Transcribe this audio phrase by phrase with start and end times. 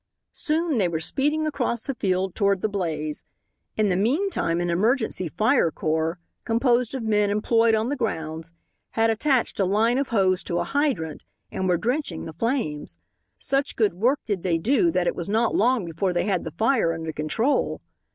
[0.33, 3.23] Soon they were speeding across the field toward the blaze.
[3.77, 8.51] In the meantime an emergency fire corps, composed of men employed on the grounds,
[8.97, 12.97] had attached a line of hose to a hydrant and were drenching the flames.
[13.37, 16.49] Such good work did they do that it was not long before they had the
[16.53, 17.79] fire under control.